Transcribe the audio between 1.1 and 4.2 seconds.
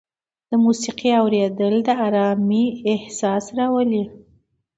اورېدل د ارامۍ احساس راولي.